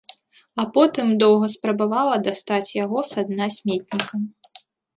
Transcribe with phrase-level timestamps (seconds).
[0.61, 4.13] А потым доўга спрабавала дастаць яго са дна сметніка.